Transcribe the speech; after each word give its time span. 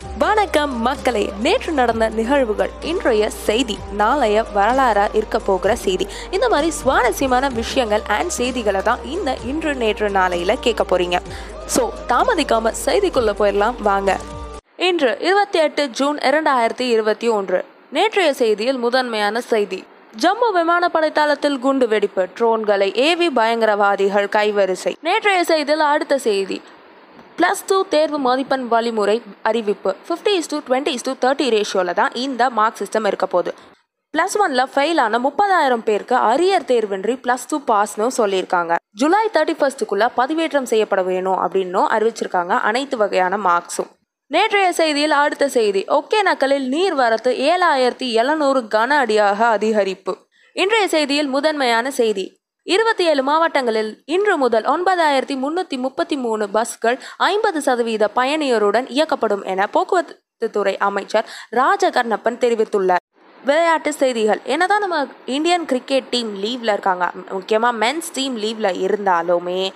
வணக்கம் 0.00 0.72
மக்களே 0.82 1.32
நேற்று 1.40 1.72
நடந்த 1.72 2.08
நிகழ்வுகள். 2.08 2.70
இன்றைய 2.80 3.30
செய்தி 3.30 3.78
நாளைய 3.92 4.44
வரலாறா 4.56 5.14
இருக்க 5.14 5.38
போகிற 5.38 5.76
செய்தி. 5.76 6.06
இந்த 6.30 6.48
மாதிரி 6.48 6.70
சுவாரஸ்யமான 6.70 7.48
விஷயங்கள் 7.48 8.02
அண்ட் 8.08 8.28
செய்திகளை 8.28 8.82
தான் 8.82 8.98
இந்த 9.04 9.36
இன்று 9.46 9.74
நேற்று 9.74 10.08
நாளையில 10.08 10.54
கேட்க 10.60 10.84
போறீங்க. 10.84 11.18
ஸோ 11.76 11.90
தாமதிக்காம 12.08 12.72
செய்திக்குள்ள 12.84 13.32
போயிடலாம் 13.40 13.74
வாங்க. 13.82 14.16
இன்று 14.76 15.16
இருபத்தி 15.20 15.58
எட்டு 15.58 15.88
ஜூன் 15.88 16.18
இரண்டாயிரத்தி 16.18 16.86
இருபத்தி 16.88 17.28
ஒன்று. 17.28 17.64
நேற்றைய 17.90 18.32
செய்தியில் 18.38 18.78
முதன்மையான 18.78 19.40
செய்தி. 19.40 19.84
ஜம்மு 20.22 20.50
விமானப்படை 20.54 21.12
தளத்தில் 21.12 21.58
குண்டு 21.58 21.88
வெடிப்பு 21.88 22.26
ட்ரோன்களை 22.38 22.94
ஏவி 22.94 23.28
பயங்கரவாதிகள் 23.28 24.28
கைவரிசை. 24.38 24.94
நேற்றைய 25.00 25.44
செய்தியில் 25.48 25.90
அடுத்த 25.92 26.18
செய்தி. 26.18 26.62
ப்ளஸ் 27.38 27.62
டூ 27.68 27.76
தேர்வு 27.92 28.18
மதிப்பெண் 28.24 28.64
வழிமுறை 28.72 29.14
அறிவிப்பு. 29.48 29.90
Fifty 30.06 30.32
is 30.40 30.50
to 30.50 30.58
twenty 30.66 30.92
is 30.96 31.06
to 31.06 31.12
thirty 31.22 31.46
ரேஷியோவில் 31.54 31.96
தான் 32.00 32.12
இந்த 32.24 32.42
மார்க் 32.58 32.78
சிஸ்டம் 32.80 33.06
இருக்க 33.10 33.26
போகுது. 33.32 33.52
ப்ளஸ் 34.14 34.36
ஒனில் 34.42 34.70
ஃபெயில் 34.74 35.00
ஆன 35.04 35.18
முப்பதாயிரம் 35.24 35.82
பேருக்கு 35.88 36.16
அரியர் 36.30 36.66
தேர்வின்றி 36.70 37.14
ப்ளஸ் 37.24 37.46
டூ 37.50 37.56
பாஸ்னு 37.70 38.06
சொல்லியிருக்காங்க. 38.18 38.74
ஜூலை 39.00 39.22
தேர்ட்டி 39.36 39.56
ஃபர்ஸ்ட்டுக்குள்ளே 39.60 40.08
பதிவேற்றம் 40.20 40.68
செய்யப்பட 40.72 41.02
வேணும் 41.10 41.38
அப்படின்னும் 41.44 41.88
அறிவிச்சிருக்காங்க 41.96 42.54
அனைத்து 42.68 42.98
வகையான 43.02 43.36
மார்க்ஸும் 43.48 43.90
நேற்றைய 44.30 44.68
செய்தியில் 44.80 45.16
அடுத்த 45.22 45.48
செய்தி. 45.48 45.84
ஒகேனக்கலில் 45.98 46.66
நீர்வரத்து 46.74 47.32
ஏழாயிரத்தி 47.50 48.06
எழுநூறு 48.20 48.62
கன 48.76 48.90
அடியாக 49.04 49.40
அதிகரிப்பு. 49.56 50.14
இன்றைய 50.62 50.86
செய்தியில் 50.96 51.32
முதன்மையான 51.36 51.90
செய்தி. 52.00 52.24
இருபத்தி 52.66 53.04
ஏழு 53.04 53.22
மாவட்டங்களில் 53.22 54.02
இன்று 54.04 54.36
முதல் 54.36 54.64
ஒன்பதாயிரத்தி 54.64 55.34
முன்னூத்தி 55.42 55.76
முப்பத்தி 55.78 56.16
மூணு 56.16 56.48
பஸ்கள் 56.48 56.98
ஐம்பது 57.16 57.60
சதவீத 57.60 58.10
பயணியருடன் 58.16 58.86
இயக்கப்படும் 58.96 59.42
என 59.44 59.66
போக்குவரத்து 59.66 60.50
துறை 60.50 60.78
அமைச்சர் 60.78 61.26
ராஜகர்ணப்பன் 61.56 62.40
தெரிவித்துள்ளார். 62.44 63.02
விளையாட்டு 63.44 63.92
செய்திகள். 63.92 64.40
என்னதான் 64.44 64.80
நம்ம 64.80 65.06
இந்தியன் 65.26 65.66
கிரிக்கெட் 65.66 66.04
டீம் 66.04 66.42
லீவ்ல 66.44 66.74
இருக்காங்க. 66.76 67.10
முக்கியமாக 67.30 67.78
மென்ஸ் 67.84 68.10
டீம் 68.12 68.36
லீவ்ல 68.36 68.70
இருந்தாலுமே 68.86 69.72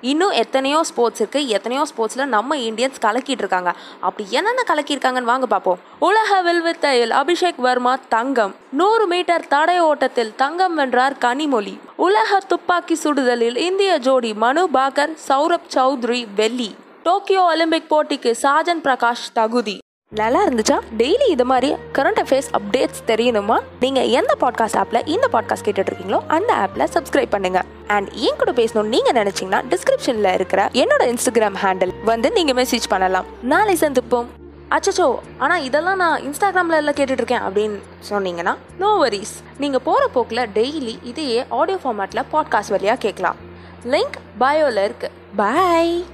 இன்னும் 0.00 0.30
எத்தனையோ 0.30 0.82
ஸ்போர்ட்ஸ் 0.82 1.20
இருக்கு. 1.20 1.48
எத்தனையோ 1.48 1.86
ஸ்போர்ட்ஸில் 1.90 2.32
நம்ம 2.36 2.56
இந்தியன்ஸ் 2.56 3.04
கலக்கிட்டு 3.06 3.42
இருக்காங்க. 3.44 3.74
அப்படி 4.00 4.28
என்னென்ன 4.30 4.64
கலக்கியிருக்காங்கன்னு 4.66 5.32
வாங்க 5.32 5.46
பார்ப்போம் 5.46 5.78
உலக 5.98 6.42
வில்வித்தையில் 6.48 7.10
அபிஷேக் 7.10 7.66
வர்மா 7.68 7.98
தங்கம். 8.08 8.54
நூறு 8.70 9.06
மீட்டர் 9.06 9.46
தடை 9.46 9.80
ஓட்டத்தில் 9.80 10.34
தங்கம் 10.36 10.74
வென்றார் 10.74 11.16
கனிமொழி. 11.20 11.76
உலக 12.00 12.38
துப்பாக்கி 12.38 12.94
சுடுதலில் 12.94 13.56
இந்திய 13.56 13.98
ஜோடி 13.98 14.34
மனு 14.34 14.68
பாகர் 14.68 15.10
சௌரப் 15.28 15.66
சௌத்ரி 15.74 16.26
வெள்ளி. 16.36 16.74
டோக்கியோ 17.02 17.42
ஒலிம்பிக் 17.42 17.94
போட்டிக்கு 17.94 18.34
சாஜன் 18.42 18.82
பிரகாஷ் 18.84 19.26
தகுதி. 19.32 19.78
நல்லா 20.10 20.46
இருந்துச்சா? 20.46 20.80
டெய்லி 20.98 21.28
இது 21.28 21.44
மாதிரி 21.44 21.72
கரண்ட் 21.92 22.18
அஃபேர்ஸ் 22.24 22.50
அப்டேட்ஸ் 22.52 23.02
தெரியணுமா? 23.06 23.58
நீங்க 23.80 24.04
எந்த 24.04 24.36
பாட்காஸ்ட் 24.40 24.82
ஆப்ல 24.82 25.08
இந்த 25.08 25.28
பாட்காஸ்ட் 25.32 25.64
கேட்டுட்டு 25.64 25.86
இருக்கீங்களோ 25.90 26.20
அந்த 26.28 26.54
ஆப்ல 26.54 26.86
சப்ஸ்கிரைப் 26.94 27.30
பண்ணுங்க. 27.30 27.62
அண்ட் 27.86 28.12
என் 28.12 28.36
கூட 28.38 28.52
பேசணும்னு 28.52 28.82
நீங்க 28.82 29.12
நினைச்சீங்கன்னா 29.12 29.62
டிஸ்கிரிப்ஷன்ல 29.70 30.34
இருக்கிற 30.34 30.68
என்னோட 30.72 31.00
இன்ஸ்டாகிராம் 31.00 31.56
ஹேண்டில் 31.62 31.92
வந்து 32.04 32.30
நீங்க 32.30 32.52
மெசேஜ் 32.52 32.88
பண்ணலாம். 32.88 33.24
நாளை 33.42 33.76
சந்திப்போம். 33.80 34.26
அச்சச்சோ 34.70 35.18
ஆனால் 35.38 35.62
இதெல்லாம் 35.62 35.96
நான் 35.96 36.20
இன்ஸ்டாகிராம்ல 36.20 36.76
எல்லாம் 36.76 36.94
கேட்டுட்ருக்கேன் 36.94 37.42
அப்படின்னு 37.48 37.82
சொன்னீங்கன்னா 38.10 38.56
நோ 38.78 38.88
வரிஸ் 38.88 39.42
நீங்கள் 39.58 39.80
போகிற 39.84 40.08
போக்கில் 40.08 40.48
டெய்லி 40.54 40.98
இதையே 41.02 41.44
ஆடியோ 41.48 41.78
ஃபார்மேட்டில் 41.84 42.22
பாட்காஸ்ட் 42.32 42.70
வழியாக 42.70 42.98
கேட்கலாம். 42.98 43.36
லிங்க் 43.84 44.16
பயோவில் 44.40 44.90
இருக்குது 44.90 45.10
பாய் 45.36 46.04